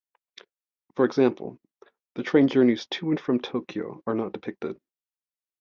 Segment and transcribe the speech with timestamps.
[0.95, 1.59] For example,
[2.15, 4.81] the train journeys to and from Tokyo are not depicted.